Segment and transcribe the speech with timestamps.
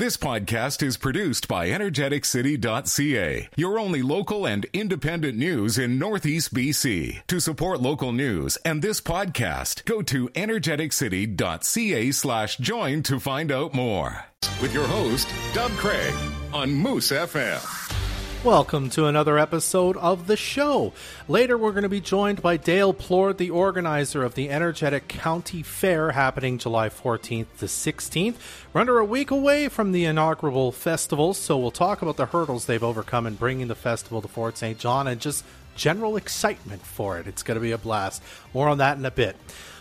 [0.00, 7.26] This podcast is produced by energeticcity.ca, your only local and independent news in Northeast BC.
[7.26, 13.74] To support local news and this podcast, go to energeticcity.ca slash join to find out
[13.74, 14.24] more.
[14.62, 16.14] With your host, Doug Craig
[16.54, 17.99] on Moose FM.
[18.44, 20.94] Welcome to another episode of the show.
[21.28, 25.62] Later, we're going to be joined by Dale Plord, the organizer of the Energetic County
[25.62, 28.36] Fair happening July 14th to 16th.
[28.72, 32.64] We're under a week away from the inaugural festival, so we'll talk about the hurdles
[32.64, 34.78] they've overcome in bringing the festival to Fort St.
[34.78, 35.44] John and just
[35.80, 37.26] general excitement for it.
[37.26, 38.22] It's going to be a blast.
[38.52, 39.34] More on that in a bit.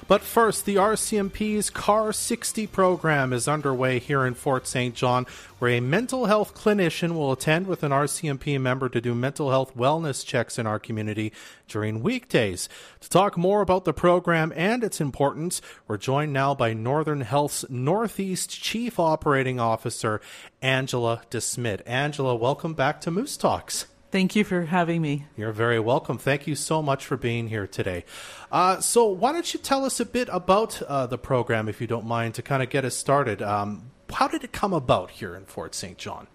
[0.07, 4.95] But first, the RCMP's CAR 60 program is underway here in Fort St.
[4.95, 5.27] John,
[5.59, 9.77] where a mental health clinician will attend with an RCMP member to do mental health
[9.77, 11.31] wellness checks in our community
[11.67, 12.69] during weekdays.
[13.01, 17.69] To talk more about the program and its importance, we're joined now by Northern Health's
[17.69, 20.21] Northeast Chief Operating Officer,
[20.59, 21.81] Angela DeSmit.
[21.85, 23.85] Angela, welcome back to Moose Talks.
[24.11, 25.27] Thank you for having me.
[25.37, 26.17] You're very welcome.
[26.17, 28.05] Thank you so much for being here today.
[28.51, 31.85] Uh, so, why don't you tell us a bit about uh, the program, if you
[31.85, 33.41] don't mind, to kind of get us started?
[33.43, 35.97] Um, how did it come about here in Fort St.
[35.97, 36.27] John?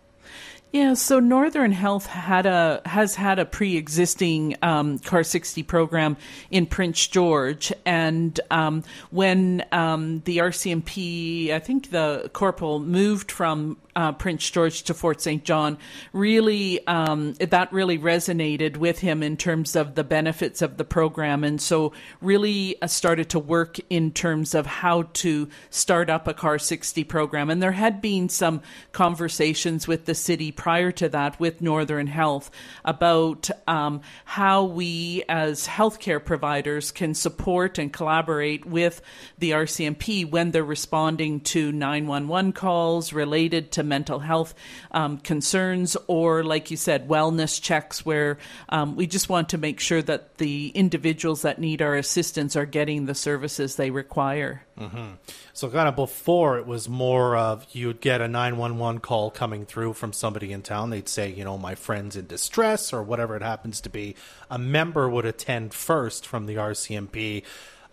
[0.74, 6.16] Yeah, so Northern Health had a has had a pre-existing um, CAR 60 program
[6.50, 13.76] in Prince George, and um, when um, the RCMP, I think the corporal moved from
[13.96, 15.44] uh, Prince George to Fort St.
[15.44, 15.78] John,
[16.12, 21.44] really um, that really resonated with him in terms of the benefits of the program,
[21.44, 26.34] and so really uh, started to work in terms of how to start up a
[26.34, 27.50] CAR 60 program.
[27.50, 32.50] And there had been some conversations with the city prior to that with Northern Health
[32.84, 39.00] about um, how we as healthcare providers can support and collaborate with
[39.38, 44.54] the RCMP when they're responding to 911 calls related to mental health
[44.90, 49.80] um, concerns or, like you said, wellness checks where um, we just want to make
[49.80, 54.64] sure that the individuals that need our assistance are getting the services they require.
[54.78, 55.12] Mm-hmm.
[55.52, 59.92] So, kind of before, it was more of you'd get a 911 call coming through
[59.92, 60.90] from somebody in town.
[60.90, 64.16] They'd say, you know, my friend's in distress or whatever it happens to be.
[64.50, 67.44] A member would attend first from the RCMP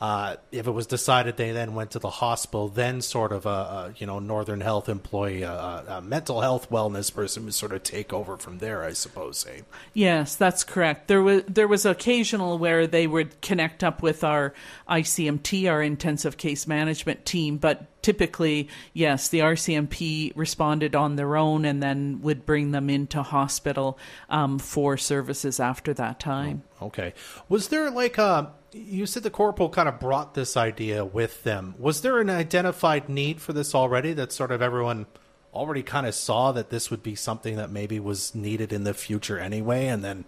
[0.02, 3.50] uh, if it was decided they then went to the hospital, then sort of a,
[3.50, 5.52] a you know Northern Health employee, a,
[5.88, 9.46] a, mental health wellness person would sort of take over from there, I suppose.
[9.48, 9.62] Eh?
[9.94, 11.08] Yes, that's correct.
[11.08, 14.56] There was there was occasional where they would connect up with our
[14.90, 21.66] ICMT, our intensive case management team, but typically, yes, the RCMP responded on their own
[21.66, 23.98] and then would bring them into hospital
[24.30, 26.64] um, for services after that time.
[26.82, 27.14] Oh, okay.
[27.50, 31.76] Was there like a you said the corporal kind of brought this idea with them.
[31.78, 35.08] Was there an identified need for this already that sort of everyone
[35.54, 38.94] already kind of saw that this would be something that maybe was needed in the
[38.94, 39.88] future anyway?
[39.88, 40.26] And then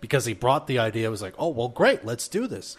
[0.00, 2.76] because he brought the idea, it was like, oh, well, great, let's do this.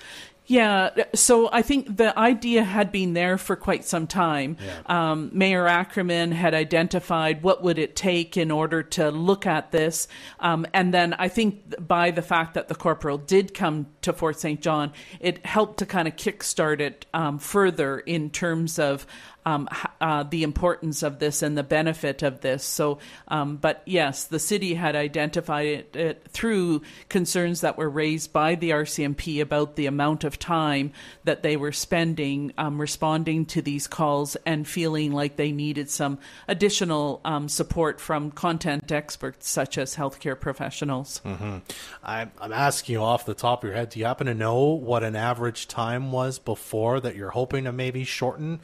[0.47, 4.57] Yeah, so I think the idea had been there for quite some time.
[4.63, 5.11] Yeah.
[5.11, 10.07] Um, Mayor Ackerman had identified what would it take in order to look at this,
[10.39, 14.39] um, and then I think by the fact that the corporal did come to Fort
[14.39, 14.61] St.
[14.61, 19.07] John, it helped to kind of kickstart it um, further in terms of
[19.45, 19.69] um,
[20.01, 22.63] uh, the importance of this and the benefit of this.
[22.63, 28.33] So, um, but yes, the city had identified it, it, through concerns that were raised
[28.33, 30.91] by the RCMP about the amount of time
[31.23, 36.17] that they were spending um, responding to these calls and feeling like they needed some
[36.47, 41.21] additional um, support from content experts such as healthcare professionals.
[41.23, 41.57] Mm-hmm.
[42.03, 44.69] I'm, I'm asking you off the top of your head, do you happen to know
[44.69, 48.59] what an average time was before that you're hoping to maybe shorten?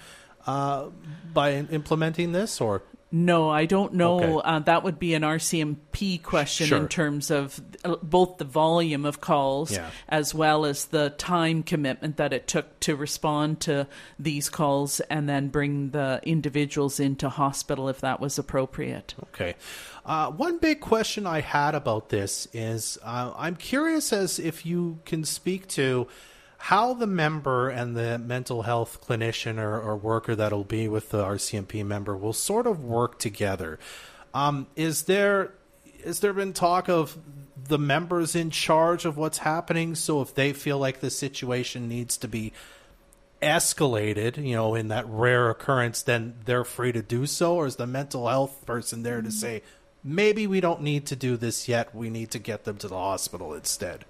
[0.47, 0.88] Uh,
[1.34, 4.40] by implementing this, or no, I don't know.
[4.40, 4.47] Okay.
[4.47, 6.78] Uh, that would be an RCMP question sure.
[6.78, 9.90] in terms of uh, both the volume of calls yeah.
[10.07, 13.85] as well as the time commitment that it took to respond to
[14.18, 19.13] these calls and then bring the individuals into hospital if that was appropriate.
[19.24, 19.56] Okay.
[20.06, 25.00] Uh, one big question I had about this is uh, I'm curious as if you
[25.04, 26.07] can speak to
[26.62, 31.24] how the member and the mental health clinician or, or worker that'll be with the
[31.24, 33.80] RCMP member will sort of work together.
[34.36, 35.54] Um, is there
[36.04, 37.18] is there been talk of
[37.68, 39.96] the members in charge of what's happening?
[39.96, 42.54] So if they feel like the situation needs to be
[43.42, 47.78] escalated, you know, in that rare occurrence, then they're free to do so, or is
[47.78, 49.31] the mental health person there to mm-hmm.
[49.31, 49.64] say,
[50.04, 52.98] maybe we don't need to do this yet, we need to get them to the
[52.98, 54.06] hospital instead?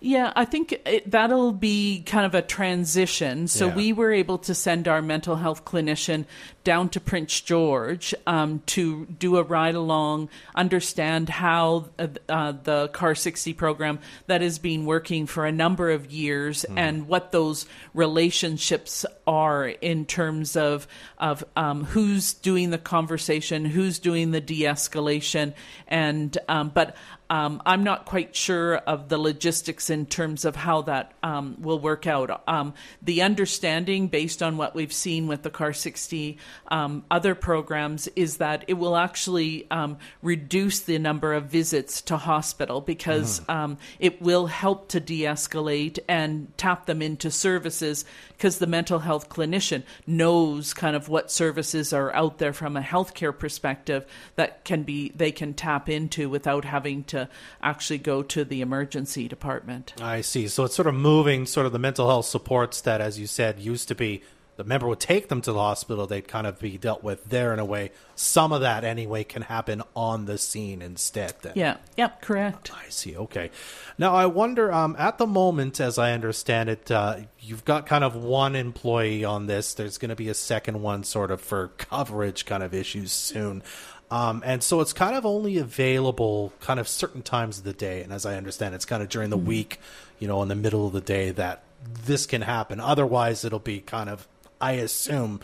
[0.00, 3.48] Yeah, I think it, that'll be kind of a transition.
[3.48, 3.74] So Yeah.
[3.74, 6.24] we were able to send our mental health clinician
[6.62, 12.88] down to Prince George um, to do a ride along, understand how uh, uh, the
[12.88, 17.66] Car 60 program that has been working for a number of years and what those
[17.94, 20.86] relationships are in terms of
[21.18, 25.54] of um, who's doing the conversation, who's doing the de-escalation,
[25.88, 26.94] and um, but
[27.30, 31.78] um, I'm not quite sure of the logistics in terms of how that um, will
[31.78, 32.42] work out.
[32.48, 36.38] Um, the understanding, based on what we've seen with the Car 60
[36.68, 42.16] um, other programs, is that it will actually um, reduce the number of visits to
[42.16, 48.04] hospital because um, it will help to de escalate and tap them into services
[48.38, 52.80] because the mental health clinician knows kind of what services are out there from a
[52.80, 57.17] healthcare perspective that can be they can tap into without having to
[57.62, 59.94] actually go to the emergency department.
[60.00, 60.48] I see.
[60.48, 63.58] So it's sort of moving sort of the mental health supports that, as you said,
[63.58, 64.22] used to be
[64.58, 66.08] the member would take them to the hospital.
[66.08, 67.92] They'd kind of be dealt with there in a way.
[68.16, 71.34] Some of that, anyway, can happen on the scene instead.
[71.42, 71.52] Then.
[71.54, 72.72] Yeah, yep, correct.
[72.74, 73.16] I see.
[73.16, 73.52] Okay.
[73.98, 74.72] Now I wonder.
[74.72, 79.24] Um, at the moment, as I understand it, uh, you've got kind of one employee
[79.24, 79.74] on this.
[79.74, 83.62] There's going to be a second one, sort of for coverage kind of issues soon.
[84.10, 88.02] Um, and so it's kind of only available kind of certain times of the day.
[88.02, 89.80] And as I understand, it's kind of during the week,
[90.18, 91.62] you know, in the middle of the day that
[92.04, 92.80] this can happen.
[92.80, 94.26] Otherwise, it'll be kind of,
[94.60, 95.40] I assume,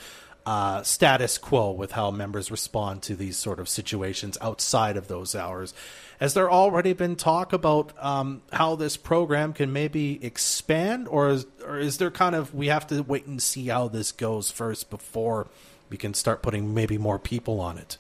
[0.47, 5.35] uh, status quo with how members respond to these sort of situations outside of those
[5.35, 5.73] hours.
[6.21, 11.47] Has there already been talk about um, how this program can maybe expand, or is,
[11.67, 14.91] or is there kind of we have to wait and see how this goes first
[14.91, 15.49] before
[15.91, 17.99] we can start putting maybe more people on it?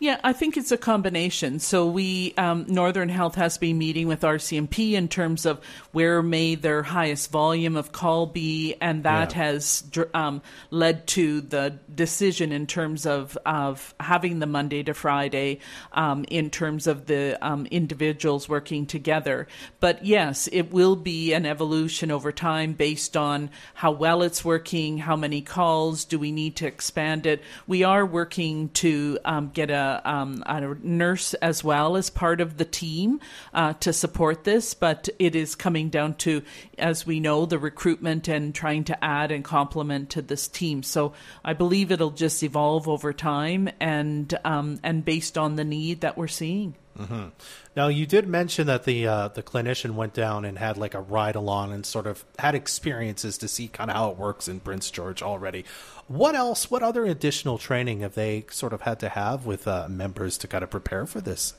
[0.00, 1.58] Yeah, I think it's a combination.
[1.58, 5.60] So we, um, Northern Health has been meeting with RCMP in terms of
[5.90, 9.38] where may their highest volume of call be, and that Yeah.
[9.42, 9.82] has
[10.14, 10.40] um,
[10.70, 15.58] led to the decision in terms of of having the Monday to Friday,
[15.92, 19.48] um, in terms of the um, individuals working together.
[19.80, 24.98] But yes, it will be an evolution over time based on how well it's working,
[24.98, 27.42] how many calls do we need to expand it.
[27.66, 32.56] We are working to um, get a, um, a nurse as well as part of
[32.56, 33.20] the team
[33.54, 36.42] uh, to support this, but it is coming down to,
[36.78, 40.82] as we know, the recruitment and trying to add and complement to this team.
[40.82, 41.12] So
[41.44, 46.16] I believe it'll just evolve over time and um, and based on the need that
[46.16, 46.74] we're seeing.
[47.76, 51.00] Now, you did mention that the uh, the clinician went down and had like a
[51.00, 54.60] ride along and sort of had experiences to see kind of how it works in
[54.60, 55.64] Prince George already.
[56.08, 56.70] What else?
[56.70, 60.48] What other additional training have they sort of had to have with uh, members to
[60.48, 61.54] kind of prepare for this?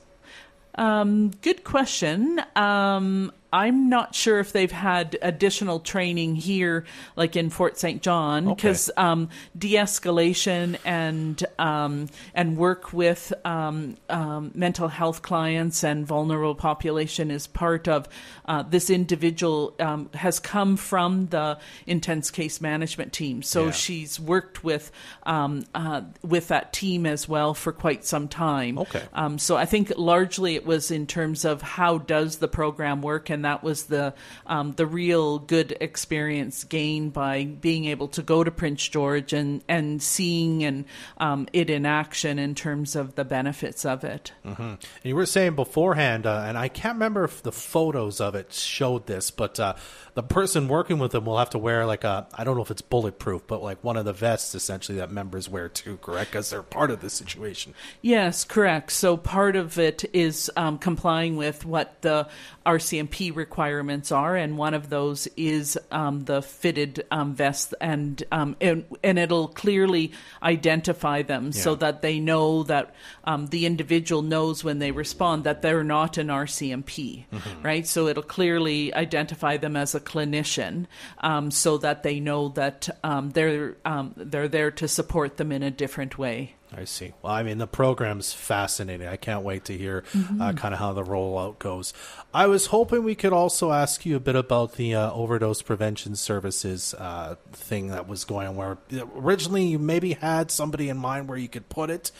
[0.75, 2.41] Um, good question.
[2.55, 6.85] Um, I'm not sure if they've had additional training here,
[7.15, 8.01] like in Fort St.
[8.01, 8.55] John, Okay.
[8.55, 16.55] because um, de-escalation and um, and work with um, um, mental health clients and vulnerable
[16.55, 18.07] population is part of
[18.45, 21.57] uh, this individual um, has come from the
[21.87, 23.71] intense case management team, so Yeah.
[23.71, 24.91] she's worked with
[25.23, 28.77] um, uh, with that team as well for quite some time.
[28.79, 29.03] Okay.
[29.13, 33.29] Um, so I think largely it was in terms of how does the program work,
[33.29, 34.13] and that was the
[34.45, 39.63] um, the real good experience gained by being able to go to Prince George and
[39.67, 40.85] and seeing and
[41.17, 44.31] um, it in action in terms of the benefits of it.
[44.43, 48.53] And you were saying beforehand, uh, and I can't remember if the photos of it
[48.53, 49.75] showed this, but uh,
[50.13, 52.71] the person working with them will have to wear like a I don't know if
[52.71, 56.31] it's bulletproof, but like one of the vests essentially that members wear too, correct?
[56.31, 57.73] Because they're part of the situation.
[58.01, 58.91] Yes, correct.
[58.91, 62.27] So part of it is um, complying with what the
[62.65, 68.55] RCMP requirements are, and one of those is um, the fitted um, vest, and, um,
[68.61, 72.93] and and it'll clearly identify them so that they know that
[73.23, 77.25] um, the individual knows when they respond that they're not an RCMP,
[77.63, 77.85] right?
[77.87, 80.87] So it'll clearly identify them as a clinician,
[81.19, 85.63] um, so that they know that um, they're um, they're there to support them in
[85.63, 86.55] a different way.
[86.75, 87.13] I see.
[87.23, 89.07] Well, I mean, the program's fascinating.
[89.07, 90.03] I can't wait to hear
[90.39, 91.93] uh, kind of how the rollout goes.
[92.31, 96.15] I was hoping we could also ask you a bit about the uh, overdose prevention
[96.15, 98.55] services uh, thing that was going on.
[98.55, 98.77] Where
[99.15, 102.11] originally you maybe had somebody in mind where you could put it.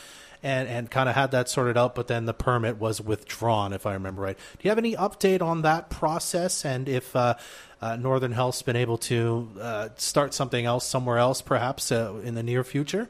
[0.41, 3.85] And, and kind of had that sorted out, but then the permit was withdrawn, if
[3.85, 4.37] I remember right.
[4.37, 7.35] Do you have any update on that process, and if uh,
[7.81, 12.35] uh, Northern Health's been able to uh, start something else somewhere else, perhaps uh, in
[12.35, 13.09] the near future?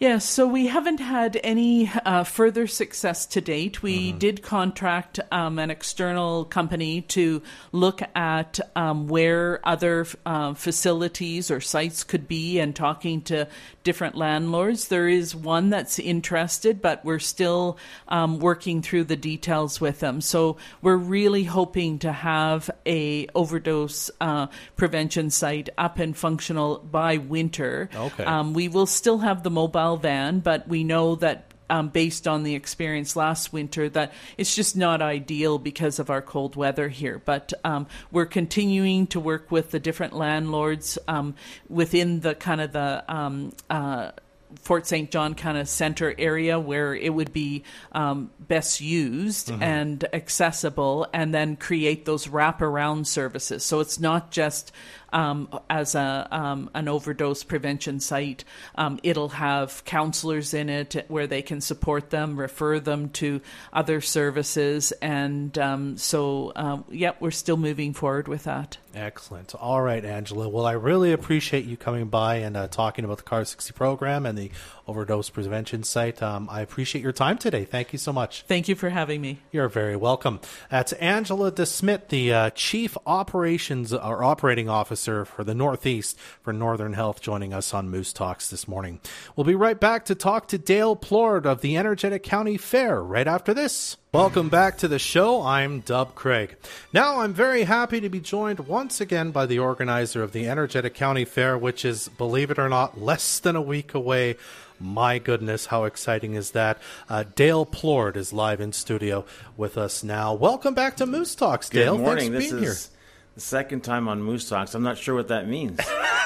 [0.00, 3.82] Yes, so we haven't had any uh, further success to date.
[3.82, 4.18] We Mm-hmm.
[4.18, 11.60] did contract um, an external company to look at um, where other uh, facilities or
[11.60, 13.48] sites could be and talking to
[13.82, 14.86] different landlords.
[14.86, 17.76] There is one that's interested, but we're still
[18.06, 20.20] um, working through the details with them.
[20.20, 27.16] So we're really hoping to have a overdose uh, prevention site up and functional by
[27.16, 27.88] winter.
[27.92, 28.24] Okay.
[28.24, 32.42] Um, we will still have the mobile van, but we know that um, based on
[32.42, 37.20] the experience last winter, that it's just not ideal because of our cold weather here.
[37.24, 41.34] But um, we're continuing to work with the different landlords um,
[41.68, 44.12] within the kind of the um, uh,
[44.56, 45.10] Fort St.
[45.10, 51.34] John kind of center area where it would be um, best used and accessible, and
[51.34, 53.62] then create those wraparound services.
[53.62, 54.72] So it's not just
[55.12, 58.44] um, as a um, an overdose prevention site.
[58.74, 63.40] Um, it'll have counselors in it where they can support them, refer them to
[63.72, 68.78] other services, and um, so um, yeah, we're still moving forward with that.
[68.94, 69.54] Excellent.
[69.54, 70.48] All right, Angela.
[70.48, 74.26] Well, I really appreciate you coming by and uh, talking about the Car 60 program
[74.26, 74.50] and the
[74.86, 76.22] overdose prevention site.
[76.22, 77.64] Um, I appreciate your time today.
[77.64, 78.42] Thank you so much.
[78.48, 79.40] Thank you for having me.
[79.52, 80.40] You're very welcome.
[80.70, 86.94] That's Angela DeSmit, the uh, Chief Operations or Operating Officer for the Northeast for Northern
[86.94, 89.00] Health, joining us on Moose Talks this morning.
[89.36, 93.28] We'll be right back to talk to Dale Plord of the Energetic County Fair right
[93.28, 93.96] after this.
[94.12, 95.42] Welcome back to the show.
[95.42, 96.56] I'm Dub Craig.
[96.92, 100.94] Now, I'm very happy to be joined once again by the organizer of the Energetic
[100.94, 104.36] County Fair, which is, believe it or not, less than a week away.
[104.80, 106.78] My goodness, how exciting is that?
[107.08, 109.24] Uh, Dale Plord is live in studio
[109.56, 110.34] with us now.
[110.34, 111.96] Welcome back to Moose Talks, Dale.
[111.96, 112.32] Good morning.
[112.32, 112.90] Thanks This for being is
[113.38, 114.74] the second time on Moose Talks.
[114.74, 115.78] I'm not sure what that means.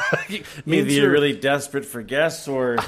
[0.66, 2.78] Either you're really desperate for guests, or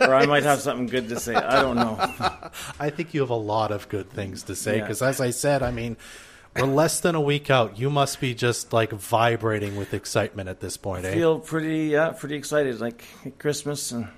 [0.00, 1.36] or I might have something good to say.
[1.36, 1.96] I don't know.
[2.80, 4.82] I think you have a lot of good things to say Yeah.
[4.82, 5.96] because, as I said, I mean,
[6.56, 7.78] we're less than a week out.
[7.78, 11.12] You must be just like vibrating with excitement at this point, eh?
[11.14, 12.80] Feel pretty, yeah, pretty excited.
[12.80, 13.04] Like
[13.38, 14.08] Christmas, and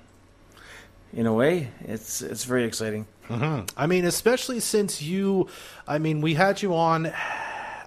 [1.13, 3.05] in a way, it's it's very exciting.
[3.29, 5.47] I mean, especially since you,
[5.87, 7.13] I mean, we had you on.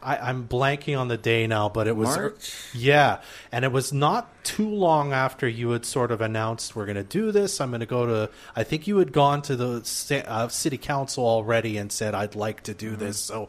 [0.03, 2.53] I, I'm blanking on the day now, but it was March?
[2.75, 6.97] yeah, and it was not too long after you had sort of announced we're going
[6.97, 7.61] to do this.
[7.61, 8.31] I'm going to go to.
[8.57, 12.63] I think you had gone to the uh, city council already and said I'd like
[12.65, 12.99] to do Mm-hmm.
[13.01, 13.19] this.
[13.19, 13.49] So,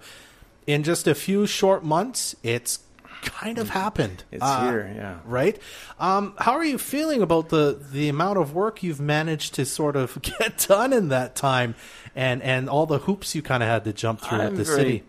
[0.68, 2.80] in just a few short months, it's
[3.24, 4.24] kind of happened.
[4.32, 5.16] It's Uh, here, yeah.
[5.26, 5.58] right?
[6.00, 9.96] Um, how are you feeling about the the amount of work you've managed to sort
[9.96, 11.76] of get done in that time,
[12.16, 14.64] and and all the hoops you kind of had to jump through I'm at the
[14.64, 15.04] very city?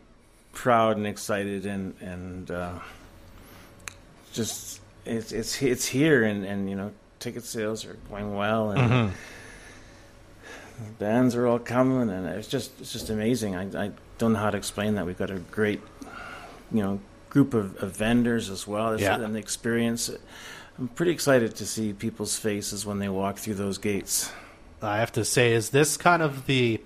[0.55, 2.79] Proud and excited, and and uh,
[4.33, 8.81] just it's it's it's here, and and you know, ticket sales are going well, and
[8.81, 9.15] Mm-hmm.
[10.99, 13.55] bands are all coming, and it's just it's just amazing.
[13.55, 15.07] I I don't know how to explain that.
[15.07, 15.81] We've got a great,
[16.73, 19.21] you know, group of, of vendors as well, Yeah.
[19.21, 20.11] and the experience.
[20.79, 24.33] I'm pretty excited to see people's faces when they walk through those gates.
[24.83, 26.81] I have to say, is this kind of the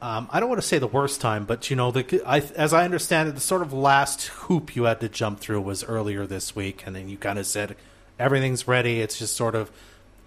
[0.00, 2.72] um, I don't want to say the worst time, but you know, the I, as
[2.72, 6.26] I understand it, the sort of last hoop you had to jump through was earlier
[6.26, 7.74] this week, and then you kind of said
[8.18, 9.00] everything's ready.
[9.00, 9.70] It's just sort of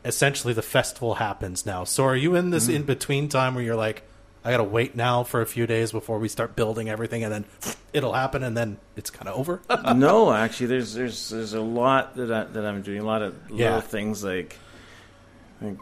[0.03, 1.83] essentially the festival happens now.
[1.83, 4.03] So are you in this in between time where you're like,
[4.43, 7.31] I got to wait now for a few days before we start building everything, and
[7.31, 7.45] then
[7.93, 9.61] it'll happen, and then it's kind of over?
[9.95, 12.99] no, actually, there's there's there's a lot that I, that I'm doing.
[13.01, 13.79] A lot of Yeah.
[13.79, 14.57] things like,
[15.61, 15.77] like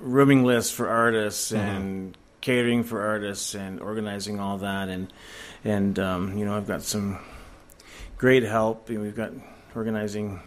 [0.00, 1.60] rooming lists for artists Mm-hmm.
[1.70, 5.10] and catering for artists and organizing all that and
[5.64, 7.18] and um, you know I've got some
[8.22, 8.88] great help.
[8.88, 9.32] And we've got
[9.74, 10.40] organizing.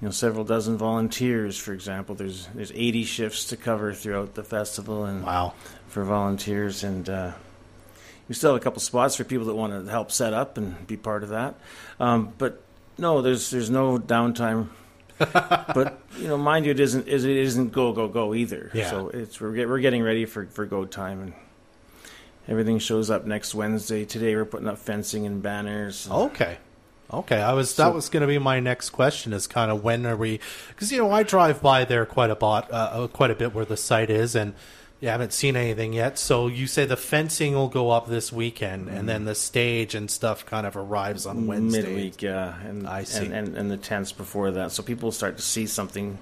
[0.00, 1.56] You know, several dozen volunteers.
[1.56, 5.54] For example, there's there's 80 shifts to cover throughout the festival, and wow.
[5.86, 7.30] for volunteers, and uh,
[8.28, 10.88] we still have a couple spots for people that want to help set up and
[10.88, 11.54] be part of that.
[12.00, 12.64] Um, but
[12.98, 14.70] no, there's there's no downtime.
[15.74, 18.70] but you know, mind you, it isn't is it isn't go go go either.
[18.74, 18.90] Yeah.
[18.90, 21.32] So it's we're get, we're getting ready for for go time and.
[22.48, 24.04] Everything shows up next Wednesday.
[24.04, 26.08] Today we're putting up fencing and banners.
[26.10, 26.58] Okay.
[27.12, 30.06] Okay, I was that was going to be my next question is kind of when
[30.06, 33.34] are we because you know I drive by there quite a bit uh, quite a
[33.34, 34.54] bit where the site is and
[35.02, 38.88] you haven't seen anything yet so you say the fencing will go up this weekend
[38.88, 43.04] and then the stage and stuff kind of arrives on Wednesday midweek, yeah, and I
[43.04, 43.26] see.
[43.26, 46.18] And, and and the tents before that, so people start to see something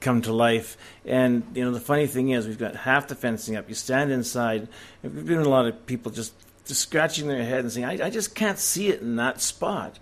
[0.00, 0.76] come to life.
[1.04, 3.68] And you know, the funny thing is, we've got half the fencing up.
[3.68, 4.68] You stand inside.
[5.02, 6.32] and We've been a lot of people just.
[6.66, 10.00] Just scratching their head and saying, I, "I just can't see it in that spot."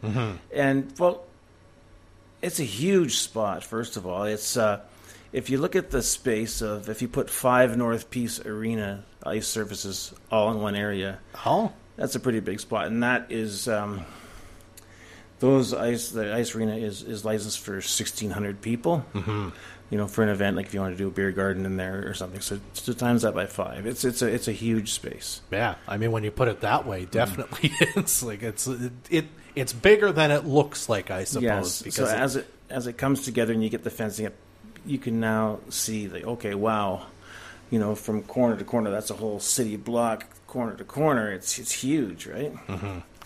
[0.50, 1.25] And well,
[2.40, 3.62] it's a huge spot.
[3.62, 4.80] First of all, it's uh,
[5.34, 9.46] if you look at the space of if you put five North Peace Arena ice
[9.46, 14.04] surfaces all in one area, Oh, that's a pretty big spot, and that is um,
[15.40, 16.10] those ice.
[16.10, 19.04] The ice arena is is licensed for sixteen hundred people.
[19.14, 19.48] Mm-hmm.
[19.90, 21.76] You know, for an event like if you want to do a beer garden in
[21.76, 22.40] there or something.
[22.40, 23.86] So, so times that by five.
[23.86, 25.42] It's it's a it's a huge space.
[25.50, 25.74] yeah.
[25.86, 29.24] I mean, when you put it that way, definitely it's like it's it, it
[29.54, 31.10] it's bigger than it looks like.
[31.10, 31.82] I suppose yes.
[31.82, 34.32] because so it- as it as it comes together and you get the fencing up,
[34.86, 37.06] you can now see like okay, wow,
[37.70, 41.32] you know, from corner to corner, that's a whole city block, corner to corner.
[41.32, 42.52] It's it's huge, right?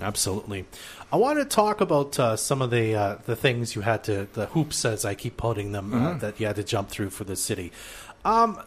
[0.00, 0.64] Absolutely.
[1.12, 4.28] I want to talk about uh, some of the uh, the things you had to
[4.32, 7.24] the hoops, as I keep putting them, uh, that you had to jump through for
[7.24, 7.72] the city.
[8.24, 8.60] Um,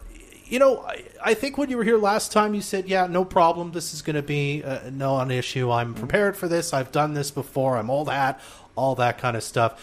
[0.44, 3.24] you know, I, I think when you were here last time, you said, "Yeah, no
[3.24, 3.72] problem.
[3.72, 5.70] This is going to be uh, no an issue.
[5.70, 6.74] I'm prepared for this.
[6.74, 7.78] I've done this before.
[7.78, 8.40] I'm all that,
[8.76, 9.80] all that kind of stuff."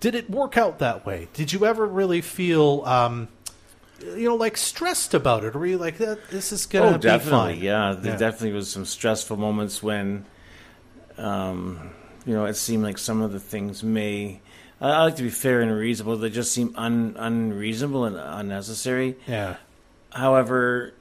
[0.00, 1.28] Did it work out that way?
[1.32, 2.82] Did you ever really feel?
[2.86, 3.28] Um,
[4.00, 6.92] you know, like stressed about it, or were you like, "That this is gonna oh,
[6.94, 7.54] be definitely.
[7.54, 7.62] fine"?
[7.62, 8.18] Yeah, there Yeah.
[8.18, 10.24] definitely was some stressful moments when,
[11.16, 11.90] um,
[12.24, 14.40] you know, it seemed like some of the things may.
[14.80, 16.16] I, I like to be fair and reasonable.
[16.16, 19.16] They just seem un, unreasonable and unnecessary.
[19.26, 19.56] Yeah,
[20.12, 20.94] However,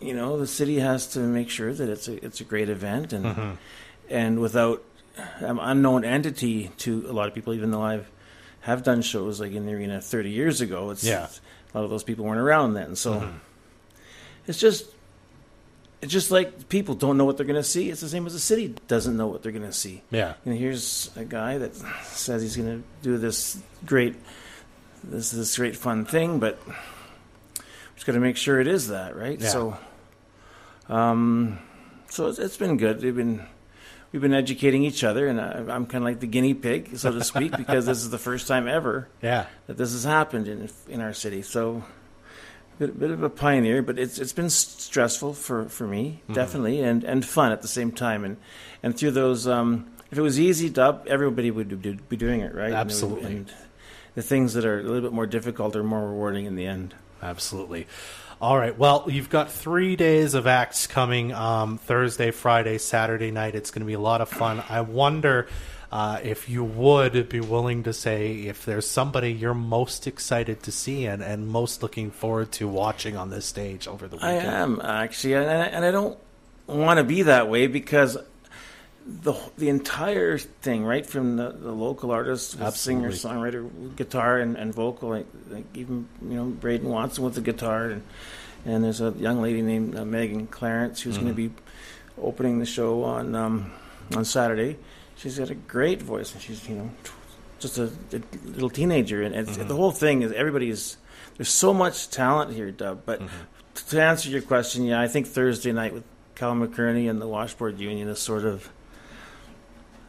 [0.00, 3.12] you know, the city has to make sure that it's a it's a great event,
[3.12, 3.58] and
[4.08, 4.82] and without
[5.38, 8.10] an unknown entity to a lot of people, even though I've
[8.62, 11.28] have done shows like in the arena 30 years ago, it's Yeah.
[11.74, 13.32] a lot of those people weren't around then, so
[14.46, 14.86] it's just.
[16.02, 17.90] It's just like people don't know what they're going to see.
[17.90, 20.00] It's the same as the city doesn't know what they're going to see.
[20.10, 20.32] yeah.
[20.46, 21.74] Know, here's a guy that
[22.04, 24.16] says he's going to do this great,
[25.04, 26.58] this is this great fun thing, but
[27.96, 29.38] just got to make sure it is that, right?
[29.38, 29.48] Yeah.
[29.48, 29.76] So,
[30.88, 31.58] um,
[32.08, 33.00] so it's, it's been good.
[33.00, 33.42] They've been
[34.12, 37.12] we've been educating each other, and I, I'm kind of like the guinea pig, so
[37.12, 39.46] to speak, because this is the first time ever Yeah.
[39.66, 41.42] that this has happened in in our city.
[41.42, 41.84] So,
[42.78, 47.04] bit, bit of a pioneer, but it's it's been stressful for, for me, definitely, and,
[47.04, 48.24] and fun at the same time.
[48.24, 48.36] And
[48.82, 52.54] and through those, um, if it was easy, dub, everybody would do, be doing it,
[52.54, 52.66] right?
[52.66, 53.26] And Absolutely.
[53.36, 53.52] And
[54.14, 56.94] the things that are a little bit more difficult are more rewarding in the end.
[57.22, 57.86] Absolutely.
[58.40, 58.76] All right.
[58.76, 63.54] Well, you've got three days of acts coming um, Thursday, Friday, Saturday night.
[63.54, 64.64] It's going to be a lot of fun.
[64.66, 65.46] I wonder
[65.92, 70.72] uh, if you would be willing to say if there's somebody you're most excited to
[70.72, 74.48] see and, and most looking forward to watching on this stage over the weekend.
[74.48, 76.18] I am actually, and I, and I don't
[76.66, 78.16] want to be that way because
[79.06, 84.74] the the entire thing, right from the, the local artist, singer, songwriter, guitar, and, and
[84.74, 88.02] vocal, like, like even you know Braden Watson with the guitar, and
[88.64, 91.50] and there's a young lady named uh, Megan Clarence who's going to be
[92.20, 93.72] opening the show on um,
[94.14, 94.76] on Saturday.
[95.16, 96.90] She's got a great voice, and she's you know
[97.58, 100.96] just a, a little teenager, and it's, the whole thing is everybody's.
[101.36, 103.02] There's so much talent here, Dub.
[103.06, 103.22] But
[103.88, 107.78] to answer your question, yeah, I think Thursday night with Kyle McKearney and the Washboard
[107.80, 108.70] Union is sort of.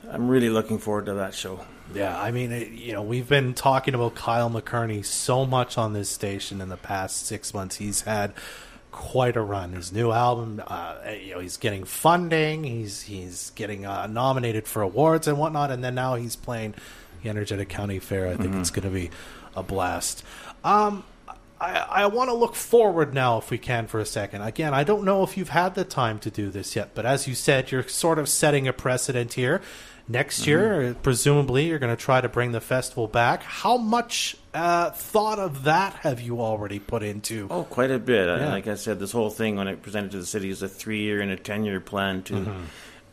[0.09, 1.65] I'm really looking forward to that show.
[1.93, 5.93] Yeah, I mean, it, you know, we've been talking about Kyle McKearney so much on
[5.93, 7.77] this station in the past six months.
[7.77, 8.33] He's had
[8.91, 9.73] quite a run.
[9.73, 12.63] His new album, uh, you know, he's getting funding.
[12.63, 16.75] He's he's getting uh, nominated for awards and whatnot, and then now he's playing
[17.23, 18.27] the Energetic County Fair.
[18.27, 19.11] I think it's going to be
[19.55, 20.23] a blast.
[20.63, 21.03] Um,
[21.59, 24.41] I, I want to look forward now, if we can, for a second.
[24.41, 27.27] Again, I don't know if you've had the time to do this yet, but as
[27.27, 29.61] you said, you're sort of setting a precedent here.
[30.11, 33.43] Next year, presumably, you're going to try to bring the festival back.
[33.43, 37.47] How much uh, thought of that have you already put into?
[37.49, 38.27] Oh, quite a bit.
[38.27, 38.49] Uh, Yeah.
[38.51, 41.21] Like I said, this whole thing when it presented to the city is a three-year
[41.21, 42.63] and a ten-year plan to Mm-hmm.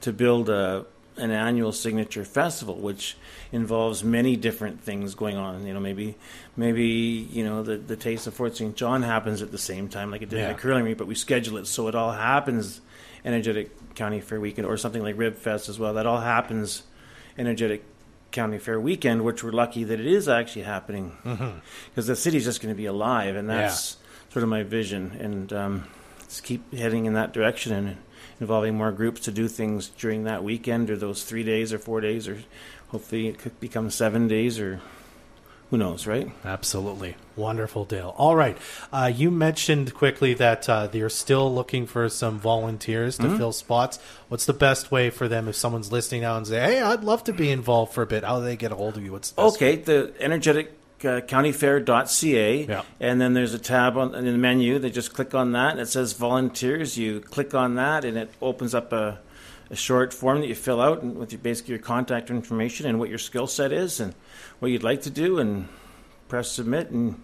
[0.00, 3.16] to build a an annual signature festival, which
[3.50, 5.66] involves many different things going on.
[5.66, 6.16] You know, maybe
[6.56, 6.84] maybe
[7.30, 8.74] you know the the taste of Fort St.
[8.74, 10.50] John happens at the same time, like it did Yeah.
[10.50, 12.80] at curling meet, but we schedule it so it all happens
[13.24, 15.94] energetic County Fair weekend, or something like Rib Fest as well.
[15.94, 16.82] That all happens
[17.38, 17.84] energetic
[18.30, 21.16] County Fair weekend, which we're lucky that it is actually happening
[21.90, 23.96] because the city's just going to be alive, and that's
[24.30, 25.16] sort of my vision.
[25.18, 25.84] And um,
[26.20, 27.96] let's keep heading in that direction and
[28.40, 32.00] involving more groups to do things during that weekend or those three days or four
[32.00, 32.38] days, or
[32.88, 34.80] hopefully it could become seven days or
[35.70, 36.30] who knows, right?
[36.44, 37.16] Absolutely.
[37.36, 38.14] Wonderful, Dale.
[38.16, 38.56] All right.
[38.92, 43.36] Uh, you mentioned quickly that uh, you're still looking for some volunteers to Mm-hmm.
[43.36, 43.98] fill spots.
[44.28, 47.22] What's the best way for them if someone's listening now and say, hey, I'd love
[47.24, 48.24] to be involved for a bit?
[48.24, 49.12] How do they get a hold of you?
[49.12, 50.72] What's the best Okay, the energetic
[51.04, 52.82] uh, countyfair.ca Yeah.
[53.00, 55.80] and then there's a tab on in the menu they just click on that and
[55.80, 59.18] it says volunteers you click on that and it opens up a,
[59.70, 62.98] a short form that you fill out and with your, basically your contact information and
[62.98, 64.12] what your skill set is and
[64.58, 65.68] what you'd like to do and
[66.28, 67.20] press submit and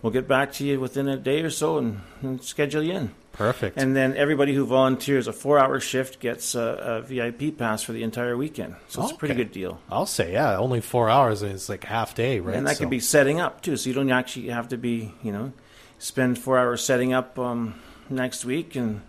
[0.00, 3.14] we'll get back to you within a day or so and, and schedule you in.
[3.32, 3.78] Perfect.
[3.78, 8.02] And then everybody who volunteers a four-hour shift gets a, a VIP pass for the
[8.02, 8.76] entire weekend.
[8.88, 9.80] So it's a pretty good deal.
[9.90, 12.54] I'll say, yeah, only four hours is like half day, right?
[12.56, 15.14] And that So- could be setting up too, so you don't actually have to be,
[15.22, 15.52] you know,
[15.98, 17.74] spend four hours setting up um,
[18.10, 19.00] next week, and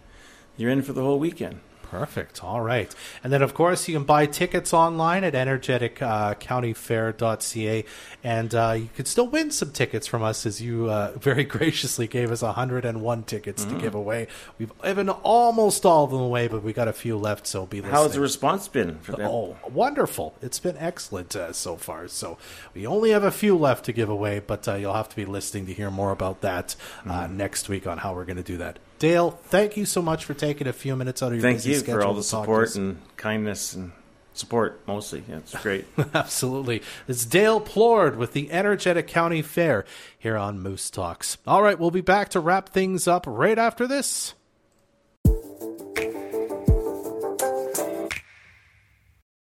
[0.55, 1.59] you're in for the whole weekend.
[1.93, 2.43] Perfect.
[2.43, 2.93] All right.
[3.23, 7.85] And then, of course, you can buy tickets online at energeticcountyfair.ca.
[8.23, 12.07] And uh, you could still win some tickets from us as you uh, very graciously
[12.07, 13.75] gave us 101 tickets Mm-hmm.
[13.75, 14.27] to give away.
[14.57, 17.77] We've given almost all of them away, but we got a few left, so be
[17.77, 17.93] listening.
[17.93, 19.29] How's the response been for that?
[19.29, 20.33] Oh, wonderful.
[20.41, 22.07] It's been excellent uh, so far.
[22.07, 22.37] So
[22.73, 25.25] we only have a few left to give away, but uh, you'll have to be
[25.25, 26.75] listening to hear more about that
[27.05, 27.37] uh, Mm-hmm.
[27.37, 28.79] next week on how we're going to do that.
[28.99, 31.71] Dale, thank you so much for taking a few minutes out of your Thank busy
[31.71, 33.91] you schedule for all the support and kindness and
[34.33, 35.23] support mostly.
[35.27, 35.85] Yeah, it's great.
[36.13, 36.81] Absolutely.
[37.07, 39.85] It's Dale Plord with the Energetic County Fair
[40.17, 41.37] here on Moose Talks.
[41.45, 44.33] All right, we'll be back to wrap things up right after this.